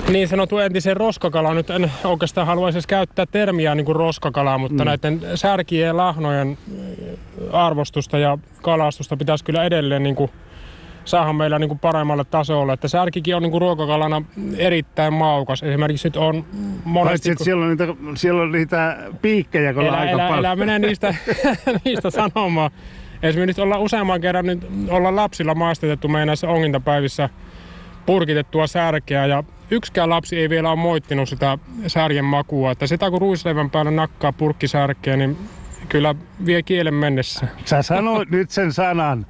niin 0.10 0.28
sanotun 0.28 0.64
entisen 0.64 0.98
roskakalaa. 0.98 1.54
Nyt 1.54 1.70
en 1.70 1.92
oikeastaan 2.04 2.48
haluaisi 2.48 2.78
edes 2.78 2.88
käyttää 2.88 3.26
termiä 3.26 3.76
niin 3.76 3.86
kuin 3.86 3.96
roskakalaa, 3.96 4.58
mutta 4.58 4.84
mm. 4.84 4.88
näiden 4.88 5.22
särkien 5.36 5.88
ja 5.88 5.98
lahnojen 5.98 6.58
äh, 6.58 7.56
arvostusta 7.66 8.18
ja 8.18 8.38
kalastusta 8.62 9.18
pitäisi 9.18 9.44
kyllä 9.44 9.64
edelleen 9.64 10.04
niin 10.04 10.16
kuin 10.16 10.32
saada 11.06 11.34
meillä 11.34 11.60
niin 11.60 11.68
kuin 11.68 11.80
paremmalle 11.80 12.24
tasolle. 12.24 12.74
Että 12.74 12.88
särkikin 12.88 13.36
on 13.36 13.42
niin 13.42 13.52
kuin 13.52 13.62
ruokakalana 13.62 14.22
erittäin 14.58 15.14
maukas. 15.14 15.64
Esimerkiksi 15.64 16.08
nyt 16.08 16.18
on 16.18 16.44
Paitsi, 16.44 16.80
monesti... 16.86 17.32
että 17.32 17.44
siellä 17.44 17.64
on 17.64 17.70
niitä, 17.70 17.88
siellä 18.16 18.42
on 18.42 18.52
niitä 18.52 18.98
piikkejä 19.22 19.74
kun 19.74 19.82
on 19.82 19.88
Elä, 19.88 19.98
aika 19.98 20.12
elä, 20.12 20.28
paljon. 20.28 20.46
elä 20.46 20.56
mene 20.56 20.80
niistä, 20.80 21.16
niistä 21.86 22.10
sanomaan. 22.10 22.72
Esimerkiksi 23.24 23.62
nyt 23.62 23.66
ollaan 23.66 23.82
useamman 23.82 24.22
kerran 24.22 24.46
nyt 24.46 24.68
ollaan 24.90 25.16
lapsilla 25.16 25.56
maistetettu 25.56 26.08
meidän 26.08 26.28
näissä 26.28 26.48
ongintapäivissä 26.48 27.30
purkitettua 28.06 28.68
särkeä 28.68 29.26
ja 29.26 29.44
yksikään 29.72 30.10
lapsi 30.10 30.38
ei 30.38 30.50
vielä 30.50 30.70
ole 30.70 30.80
moittinut 30.80 31.30
sitä 31.30 31.58
särjen 31.88 32.26
makua. 32.26 32.72
Että 32.72 32.88
sitä 32.88 33.10
kun 33.10 33.22
ruisleivän 33.22 33.70
päälle 33.70 33.92
nakkaa 33.92 34.34
purkkisärkeä, 34.34 35.18
niin 35.18 35.38
kyllä 35.90 36.16
vie 36.46 36.64
kielen 36.64 36.94
mennessä. 36.94 37.48
Sä 37.66 37.82
sanoit 37.82 38.30
nyt 38.30 38.52
sen 38.52 38.74
sanan. 38.74 39.26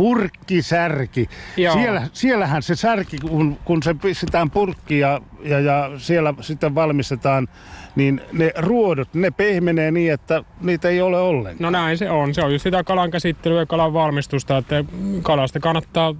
Purkkisärki. 0.00 1.28
Joo. 1.56 1.74
Siellä, 1.74 2.02
siellähän 2.12 2.62
se 2.62 2.74
särki, 2.74 3.18
kun, 3.18 3.58
kun 3.64 3.82
se 3.82 3.94
pistetään 3.94 4.50
purkkiin 4.50 5.00
ja, 5.00 5.20
ja, 5.42 5.60
ja 5.60 5.90
siellä 5.96 6.34
sitten 6.40 6.74
valmistetaan, 6.74 7.48
niin 7.96 8.20
ne 8.32 8.52
ruodot, 8.58 9.14
ne 9.14 9.30
pehmenee 9.30 9.90
niin, 9.90 10.12
että 10.12 10.44
niitä 10.60 10.88
ei 10.88 11.00
ole 11.00 11.18
ollenkaan. 11.18 11.56
No 11.60 11.70
näin 11.70 11.98
se 11.98 12.10
on. 12.10 12.34
Se 12.34 12.42
on 12.42 12.52
just 12.52 12.62
sitä 12.62 12.84
kalan 12.84 13.10
käsittelyä 13.10 13.60
ja 13.60 13.66
kalan 13.66 13.92
valmistusta, 13.92 14.56
että 14.56 14.84
kalasta 15.22 15.60
kannattaa 15.60 16.14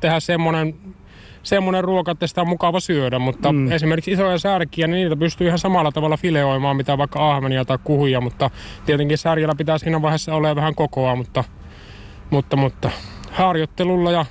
tehdä 0.00 0.20
semmoinen 0.20 0.74
semmoinen 1.42 1.84
ruoka, 1.84 2.10
että 2.10 2.26
sitä 2.26 2.40
on 2.40 2.48
mukava 2.48 2.80
syödä, 2.80 3.18
mutta 3.18 3.52
mm. 3.52 3.72
esimerkiksi 3.72 4.12
isoja 4.12 4.38
särkiä, 4.38 4.86
niin 4.86 4.94
niitä 4.94 5.16
pystyy 5.16 5.46
ihan 5.46 5.58
samalla 5.58 5.92
tavalla 5.92 6.16
fileoimaan, 6.16 6.76
mitä 6.76 6.98
vaikka 6.98 7.30
ahvenia 7.30 7.64
tai 7.64 7.78
kuhuja, 7.84 8.20
mutta 8.20 8.50
tietenkin 8.86 9.18
särjellä 9.18 9.54
pitää 9.54 9.78
siinä 9.78 10.02
vaiheessa 10.02 10.34
olla 10.34 10.56
vähän 10.56 10.74
kokoa, 10.74 11.16
mutta, 11.16 11.44
mutta, 12.30 12.56
mutta 12.56 12.90
harjoittelulla 13.30 14.12
ja 14.12 14.26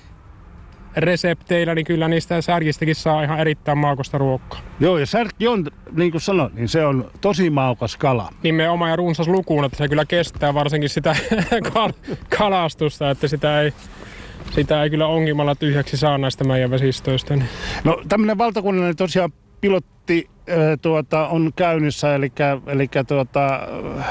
resepteillä, 0.97 1.75
niin 1.75 1.85
kyllä 1.85 2.07
niistä 2.07 2.41
särjistäkin 2.41 2.95
saa 2.95 3.23
ihan 3.23 3.39
erittäin 3.39 3.77
maukosta 3.77 4.17
ruokaa. 4.17 4.59
Joo, 4.79 4.97
ja 4.97 5.05
särki 5.05 5.47
on, 5.47 5.65
niin 5.91 6.12
kuin 6.12 6.21
sanoin, 6.21 6.55
niin 6.55 6.67
se 6.67 6.85
on 6.85 7.12
tosi 7.21 7.50
maukas 7.50 7.97
kala. 7.97 8.29
Nimenomaan 8.43 8.91
ja 8.91 8.95
runsas 8.95 9.27
lukuun, 9.27 9.65
että 9.65 9.77
se 9.77 9.88
kyllä 9.88 10.05
kestää 10.05 10.53
varsinkin 10.53 10.89
sitä 10.89 11.15
kal- 11.73 12.15
kalastusta, 12.38 13.09
että 13.09 13.27
sitä 13.27 13.62
ei, 13.62 13.73
sitä 14.51 14.83
ei 14.83 14.89
kyllä 14.89 15.07
ongimalla 15.07 15.55
tyhjäksi 15.55 15.97
saa 15.97 16.17
näistä 16.17 16.43
meidän 16.43 16.71
vesistöistä. 16.71 17.35
Niin. 17.35 17.50
No 17.83 18.01
tämmöinen 18.09 18.38
valtakunnallinen 18.38 18.95
tosiaan 18.95 19.33
pilotti 19.62 20.29
äh, 20.50 20.55
tuota, 20.81 21.27
on 21.27 21.51
käynnissä, 21.55 22.15
eli, 22.15 22.31
eli 22.67 22.89
tuota, 23.07 23.55
äh, 24.00 24.05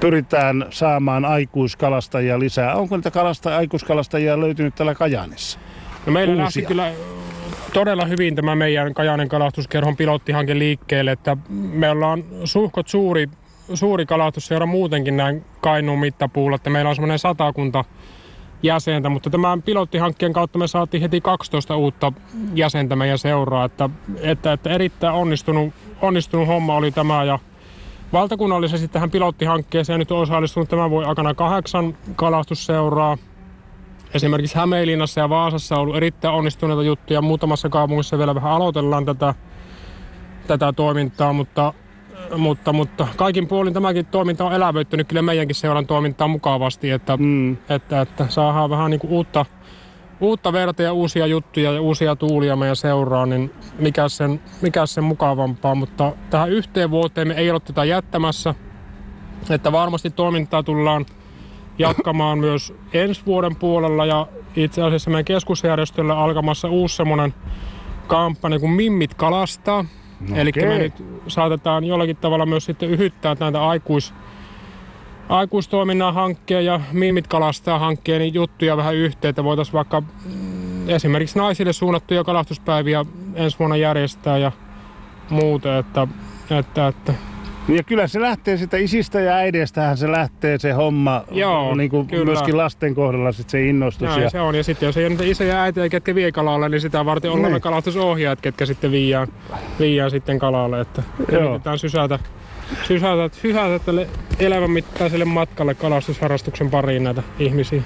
pyritään 0.00 0.66
saamaan 0.70 1.24
aikuiskalastajia 1.24 2.38
lisää. 2.38 2.74
Onko 2.74 2.96
niitä 2.96 3.10
kalasta, 3.10 3.56
aikuiskalastajia 3.56 4.40
löytynyt 4.40 4.74
täällä 4.74 4.94
Kajaanissa? 4.94 5.58
No 6.06 6.12
meillä 6.12 6.32
Uusia. 6.32 6.44
lähti 6.44 6.62
kyllä 6.62 6.92
todella 7.72 8.04
hyvin 8.04 8.34
tämä 8.34 8.56
meidän 8.56 8.94
Kajaanin 8.94 9.28
kalastuskerhon 9.28 9.96
pilottihanke 9.96 10.58
liikkeelle, 10.58 11.12
että 11.12 11.36
me 11.48 11.90
ollaan 11.90 12.24
suhkot 12.44 12.88
suuri, 12.88 13.28
suuri 13.74 14.06
kalastusseura 14.06 14.66
muutenkin 14.66 15.16
näin 15.16 15.44
Kainuun 15.60 16.00
mittapuulla, 16.00 16.56
että 16.56 16.70
meillä 16.70 16.88
on 16.88 16.94
semmoinen 16.94 17.18
satakunta 17.18 17.84
jäsentä, 18.62 19.08
mutta 19.08 19.30
tämän 19.30 19.62
pilottihankkeen 19.62 20.32
kautta 20.32 20.58
me 20.58 20.66
saatiin 20.66 21.00
heti 21.00 21.20
12 21.20 21.76
uutta 21.76 22.12
jäsentä 22.54 22.96
meidän 22.96 23.18
seuraa, 23.18 23.64
että, 23.64 23.90
että, 24.20 24.52
että 24.52 24.70
erittäin 24.70 25.14
onnistunut, 25.14 25.74
onnistunut 26.02 26.48
homma 26.48 26.76
oli 26.76 26.90
tämä 26.90 27.24
ja 27.24 27.38
valtakunnallisesti 28.12 28.88
tähän 28.88 29.10
pilottihankkeeseen 29.10 29.98
nyt 29.98 30.10
on 30.10 30.18
osallistunut 30.18 30.68
tämän 30.68 30.90
vuoden 30.90 31.08
aikana 31.08 31.34
kahdeksan 31.34 31.96
kalastusseuraa, 32.16 33.16
Esimerkiksi 34.14 34.56
Hämeenlinnassa 34.56 35.20
ja 35.20 35.28
Vaasassa 35.28 35.74
on 35.74 35.80
ollut 35.80 35.96
erittäin 35.96 36.34
onnistuneita 36.34 36.82
juttuja. 36.82 37.22
Muutamassa 37.22 37.68
kaupungissa 37.68 38.18
vielä 38.18 38.34
vähän 38.34 38.52
aloitellaan 38.52 39.04
tätä, 39.04 39.34
tätä 40.46 40.72
toimintaa, 40.72 41.32
mutta, 41.32 41.74
mutta, 42.36 42.72
mutta 42.72 43.08
kaikin 43.16 43.46
puolin 43.48 43.74
tämäkin 43.74 44.06
toiminta 44.06 44.44
on 44.44 44.52
elävöittänyt 44.52 45.08
kyllä 45.08 45.22
meidänkin 45.22 45.54
seuran 45.54 45.86
toimintaa 45.86 46.28
mukavasti, 46.28 46.90
että, 46.90 47.16
Mm. 47.16 47.56
että, 47.68 48.00
että 48.00 48.26
saadaan 48.28 48.70
vähän 48.70 48.90
niin 48.90 49.00
kuin 49.00 49.12
uutta, 49.12 49.46
uutta 50.20 50.52
verta 50.52 50.82
ja 50.82 50.92
uusia 50.92 51.26
juttuja 51.26 51.72
ja 51.72 51.80
uusia 51.80 52.16
tuulia 52.16 52.56
meidän 52.56 52.76
seuraan, 52.76 53.30
niin 53.30 53.50
mikä 53.78 54.08
sen, 54.08 54.40
mikä 54.62 54.86
sen 54.86 55.04
mukavampaa. 55.04 55.74
Mutta 55.74 56.12
tähän 56.30 56.50
yhteen 56.50 56.90
vuoteen 56.90 57.28
me 57.28 57.34
ei 57.34 57.50
ole 57.50 57.60
tätä 57.60 57.84
jättämässä, 57.84 58.54
että 59.50 59.72
varmasti 59.72 60.10
toimintaa 60.10 60.62
tullaan 60.62 61.06
jatkamaan 61.78 62.38
myös 62.38 62.74
ensi 62.92 63.22
vuoden 63.26 63.56
puolella 63.56 64.06
ja 64.06 64.26
itse 64.56 64.82
asiassa 64.82 65.10
meidän 65.10 65.24
keskusjärjestöllä 65.24 66.18
alkamassa 66.18 66.68
uusi 66.68 66.96
semmoinen 66.96 67.34
kampanja 68.06 68.58
kuin 68.58 68.72
Mimmit 68.72 69.14
kalastaa. 69.14 69.84
No 70.28 70.36
Eli 70.36 70.50
okei. 70.50 70.68
me 70.68 70.78
nyt 70.78 71.04
saatetaan 71.26 71.84
jollakin 71.84 72.16
tavalla 72.16 72.46
myös 72.46 72.64
sitten 72.64 72.90
yhyttää 72.90 73.36
näitä 73.40 73.68
aikuis, 73.68 74.14
aikuistoiminnan 75.30 76.14
hankkeen 76.14 76.64
ja 76.64 76.80
Mimmit 76.92 77.26
kalastaa 77.26 77.78
hankkeen 77.78 78.20
niin 78.20 78.34
juttuja 78.34 78.76
vähän 78.76 78.94
yhteen, 78.94 79.30
että 79.30 79.44
voitaisiin 79.44 79.72
vaikka 79.72 80.00
mm, 80.00 80.88
esimerkiksi 80.88 81.38
naisille 81.38 81.72
suunnattuja 81.72 82.24
kalastuspäiviä 82.24 83.04
ensi 83.34 83.58
vuonna 83.58 83.76
järjestää 83.76 84.38
ja 84.38 84.52
muuta, 85.30 85.78
että, 85.78 86.06
että, 86.50 86.86
että 86.88 87.14
Ja 87.68 87.82
kyllä 87.82 88.06
se 88.06 88.20
lähtee 88.20 88.56
sitä 88.56 88.76
isistä 88.76 89.20
ja 89.20 89.34
äideistähän 89.34 89.96
se 89.96 90.12
lähtee 90.12 90.58
se 90.58 90.72
homma, 90.72 91.24
Joo, 91.30 91.74
niin 91.74 91.90
kuin 91.90 92.06
kyllä. 92.06 92.24
myöskin 92.24 92.56
lasten 92.56 92.94
kohdalla 92.94 93.32
sit 93.32 93.50
se 93.50 93.66
innostus. 93.68 94.08
Näin 94.08 94.22
Ja, 94.22 94.30
se 94.30 94.40
on. 94.40 94.54
Ja 94.54 94.64
sitten 94.64 94.86
jos 94.86 94.96
ei 94.96 95.04
ole 95.04 95.08
niitä 95.10 95.24
isoja 95.24 95.54
ja 95.54 95.62
äitejä, 95.62 95.88
ketkä 95.88 96.14
vie 96.14 96.32
kalalle, 96.32 96.68
niin 96.68 96.80
sitä 96.80 97.04
varten 97.04 97.30
ollaan 97.30 97.52
Niin. 97.52 97.62
kalastusohjaajat, 97.62 98.40
ketkä 98.40 98.66
sitten 98.66 98.90
viiään, 98.90 99.28
viiään 99.80 100.10
sitten 100.10 100.38
kalalle. 100.38 100.80
Että 100.80 101.02
Joo. 101.32 101.42
yritetään 101.42 101.78
sysätä, 101.78 102.18
sysätä, 102.88 103.30
sysätä 103.42 103.78
tälle 103.78 104.08
elämänmittaiselle 104.38 105.24
matkalle 105.24 105.74
kalastusharrastuksen 105.74 106.70
pariin 106.70 107.04
näitä 107.04 107.22
ihmisiä. 107.38 107.82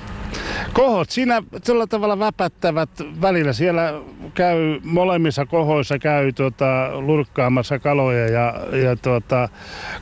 Kohot 0.72 1.10
siinä 1.10 1.42
tällä 1.64 1.86
tavalla 1.86 2.18
väpättävät 2.18 2.90
välillä. 3.22 3.52
Siellä 3.52 3.92
käy 4.34 4.80
molemmissa 4.84 5.46
kohoissa 5.46 5.98
käy 5.98 6.32
tuota, 6.32 6.88
lurkkaamassa 7.00 7.78
kaloja 7.78 8.26
ja, 8.28 8.54
ja 8.78 8.96
tuota, 8.96 9.48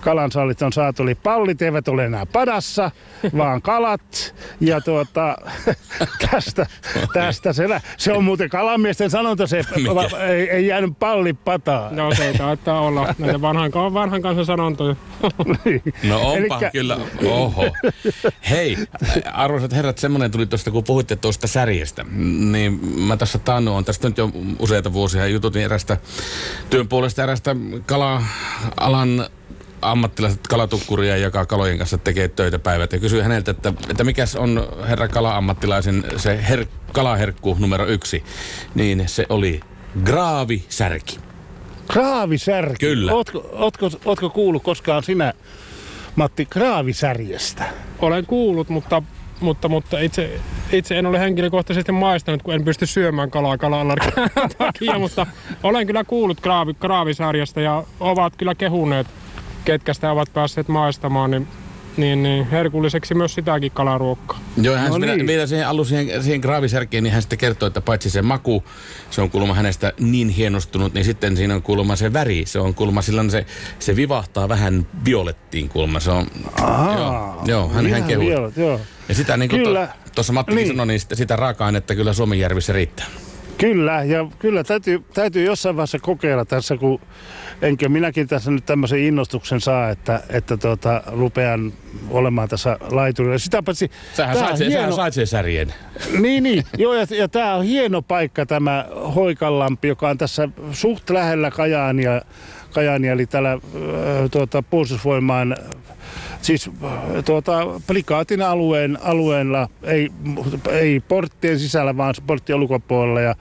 kalansalit 0.01 0.63
on 0.63 0.73
saatu. 0.73 1.03
Eli 1.03 1.15
pallit 1.15 1.63
eivät 1.63 1.89
ole 1.89 2.05
enää 2.05 2.27
padassa, 2.27 2.91
vaan 3.37 3.63
kalat. 3.63 4.35
Ja 4.61 4.81
tuota, 4.81 5.37
tästä, 6.31 6.67
tästä 7.13 7.53
se, 7.53 7.69
lä- 7.69 7.81
se 7.97 8.13
on 8.13 8.25
muuten 8.25 8.49
kalamiesten 8.51 9.11
sanonta, 9.11 9.47
se 9.47 9.63
ei, 10.29 10.51
ei 10.51 10.67
jäänyt 10.67 10.99
palli 10.99 11.33
pataan. 11.33 11.97
No 11.97 12.15
se 12.15 12.29
ei 12.29 12.35
taitaa 12.35 12.81
olla 12.81 13.15
näitä 13.19 13.41
vanhan, 13.41 13.71
vanhan 13.75 14.23
kanssa 14.23 14.45
sanontoja. 14.45 14.97
No 16.09 16.21
onpa 16.21 16.37
Elikkä- 16.39 16.71
kyllä, 16.71 16.97
oho. 17.27 17.65
Hei, 18.51 18.77
arvoisat 19.33 19.73
herrat, 19.73 19.99
semmoinen 19.99 20.31
tuli 20.31 20.47
tuosta, 20.53 20.71
kun 20.71 20.85
puhuitte 20.85 21.17
tuosta 21.17 21.47
särjestä. 21.47 22.05
Niin 22.53 22.99
mä 22.99 23.17
tässä 23.17 23.39
on 23.71 23.85
tästä 23.85 24.09
nyt 24.09 24.19
jo 24.19 24.31
useita 24.59 24.93
vuosia 24.93 25.27
jututin 25.27 25.63
erästä 25.63 25.97
työn 26.71 26.89
puolesta 26.89 27.23
erästä 27.23 27.57
kala-alan 27.87 29.27
ammattilaiset 29.83 30.49
kalatukkuria, 30.49 31.17
joka 31.17 31.47
kalojen 31.47 31.79
kanssa 31.79 31.99
tekee 31.99 32.29
töitä 32.29 32.59
päivät. 32.59 32.93
Ja 32.93 32.99
kysyin 32.99 33.23
häneltä, 33.23 33.51
että, 33.51 33.73
että 33.89 34.05
mikäs 34.05 34.37
on 34.37 34.69
herra 34.89 35.09
kala-ammattilaisen 35.09 36.05
se 36.17 36.45
her, 36.49 36.67
kalaherkku 36.93 37.57
numero 37.61 37.87
yksi. 37.87 38.25
Niin 38.75 39.05
se 39.07 39.27
oli 39.29 39.61
graavisärki. 40.05 41.19
Kraavisärki. 41.93 42.87
Kyllä. 42.87 43.13
Ootko, 43.13 43.51
ootko, 43.53 43.91
ootko 44.05 44.31
kuullut 44.31 44.63
koskaan 44.63 45.03
sinä, 45.03 45.35
Matti, 46.17 46.47
kraavisärjestä? 46.47 47.65
Olen 47.99 48.27
kuullut, 48.27 48.69
mutta, 48.69 49.03
mutta, 49.43 49.69
mutta 49.69 49.99
itse, 49.99 50.41
itse 50.73 50.99
en 50.99 51.07
ole 51.07 51.21
henkilökohtaisesti 51.21 51.93
maistanut, 51.93 52.43
kun 52.43 52.55
en 52.55 52.65
pysty 52.65 52.87
syömään 52.87 53.31
kalaa 53.31 53.59
kalallergian 53.59 54.31
takia, 54.59 54.99
mutta 54.99 55.27
olen 55.63 55.87
kyllä 55.87 56.05
kuullut 56.05 56.41
kraavi, 56.41 56.75
kraavisarjasta 56.75 57.61
ja 57.61 57.85
ovat 58.01 58.37
kyllä 58.37 58.55
kehuneet, 58.55 59.07
ketkä 59.65 59.95
sitä 59.95 60.13
ovat 60.13 60.33
päässeet 60.33 60.69
maistamaan, 60.69 61.31
niin 61.31 61.49
niin, 61.97 62.23
niin 62.23 62.51
herkulliseksi 62.51 63.15
myös 63.15 63.35
sitäkin 63.35 63.71
kalaruokkaa. 63.73 64.41
Joo, 64.57 64.77
hän 64.77 64.91
No 64.91 65.01
vielä, 65.01 65.17
niin. 65.17 65.27
vielä 65.27 65.47
siihen 65.47 65.69
alu 65.69 65.85
siihen, 65.85 66.23
siihen 66.23 66.41
graavisärkeen, 66.41 67.05
niin 67.05 67.13
hän 67.13 67.23
sitten 67.23 67.39
kertoi, 67.39 67.67
että 67.67 67.81
paitsi 67.81 68.11
se 68.11 68.23
maku, 68.23 68.65
se 69.11 69.23
on 69.23 69.31
kuulemma 69.31 69.55
hänestä 69.55 69.93
niin 70.01 70.29
hienostunut, 70.29 70.95
niin 70.95 71.05
sitten 71.05 71.37
siinä 71.37 71.55
on 71.55 71.63
kuulemma 71.63 71.97
se 71.97 72.13
väri. 72.13 72.43
Se 72.47 72.59
on 72.59 72.75
kuulemma 72.75 73.03
silloin 73.03 73.31
se, 73.31 73.47
se 73.79 73.97
vivahtaa 73.97 74.49
vähän 74.49 74.87
violettiin 75.05 75.69
kuulemma. 75.69 76.01
Se 76.01 76.11
on, 76.11 76.27
Ahaa, 76.63 76.97
joo, 76.99 77.43
joo, 77.45 77.69
hän, 77.69 77.91
hän 77.91 78.05
kehui. 78.05 78.27
violet, 78.27 78.57
joo. 78.57 78.81
Ja 79.13 79.17
sitä 79.17 79.37
niin 79.37 79.51
kuin 79.51 79.63
tuossa 80.15 80.33
Mattikin 80.33 80.57
Niin. 80.57 80.69
sanoi, 80.69 80.87
niin 80.87 81.01
sitä, 81.01 81.15
sitä 81.15 81.37
raaka-ainetta 81.37 81.95
kyllä 81.95 82.13
Suomenjärvissä 82.13 82.73
riittää. 82.73 83.07
Kyllä, 83.59 84.05
ja 84.05 84.27
kyllä 84.39 84.65
täytyy, 84.65 85.05
täytyy 85.15 85.45
jossain 85.45 85.77
vaiheessa 85.77 85.99
kokeilla 85.99 86.45
tässä, 86.45 86.77
kun 86.77 87.01
enkä 87.63 87.89
minäkin 87.89 88.29
tässä 88.29 88.51
nyt 88.51 88.67
tämmöisen 88.67 88.99
innostuksen 88.99 89.61
saa, 89.61 89.91
että, 89.91 90.23
että 90.29 90.57
tuota, 90.57 91.03
rupean 91.07 91.73
olemaan 92.11 92.49
tässä 92.49 92.77
laiturilla. 92.91 93.39
Sitä 93.39 93.63
paitsi, 93.63 93.91
Sähän 94.15 94.37
sait, 94.37 94.57
sähän 94.57 94.73
hieno- 94.73 94.97
sait 94.97 95.15
sen 95.15 95.27
särjen. 95.27 95.75
Niin, 96.21 96.43
niin. 96.43 96.65
Joo, 96.79 96.95
ja, 96.95 97.07
ja 97.11 97.29
tämä 97.29 97.55
on 97.55 97.65
hieno 97.65 98.03
paikka 98.03 98.47
tämä 98.47 98.87
Hoikanlampi, 99.15 99.89
joka 99.89 100.09
on 100.09 100.19
tässä 100.19 100.49
suht 100.73 101.11
lähellä 101.11 101.51
Kajaania, 101.51 102.23
Kajaania 102.75 103.13
eli 103.13 103.27
täällä 103.27 103.53
äh, 103.53 103.61
tuota, 104.31 104.63
puolustusvoimaan 104.63 105.57
Siis 106.43 106.71
tuota, 107.25 107.81
prikaatin 107.87 108.43
alueen, 108.43 108.99
alueella, 109.03 109.69
ei, 109.83 110.11
ei 110.71 111.01
porttien 111.01 111.59
sisällä, 111.59 111.97
vaan 111.97 112.15
porttien 112.27 112.59
ulkopuolella. 112.59 113.21
Ja 113.21 113.35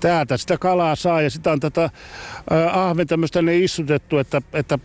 täältä 0.00 0.36
sitä 0.36 0.58
kalaa 0.58 0.96
saa 0.96 1.22
ja 1.22 1.30
sitä 1.30 1.52
on 1.52 1.60
tätä 1.60 1.84
äh, 1.84 2.78
ahventa 2.78 3.16
myös 3.16 3.30
tänne 3.30 3.56
istutettu, 3.56 4.18
että, 4.18 4.42
että 4.52 4.78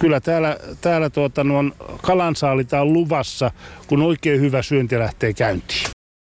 kyllä 0.00 0.20
täällä, 0.20 0.56
täällä 0.80 1.10
tuota, 1.10 1.44
nuon 1.44 1.72
kalansaalita 2.02 2.80
on 2.80 2.92
luvassa, 2.92 3.50
kun 3.86 4.02
oikein 4.02 4.40
hyvä 4.40 4.62
syönti 4.62 4.98
lähtee 4.98 5.32
käyntiin. 5.32 5.95